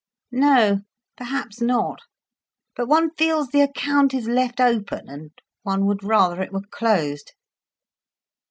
"No, 0.31 0.79
perhaps 1.15 1.61
not. 1.61 1.99
But 2.75 2.87
one 2.87 3.11
feels 3.19 3.49
the 3.49 3.61
account 3.61 4.15
is 4.15 4.27
left 4.27 4.59
open, 4.59 5.07
and 5.07 5.29
one 5.61 5.85
would 5.85 6.03
rather 6.03 6.41
it 6.41 6.51
were 6.51 6.63
closed." 6.71 7.33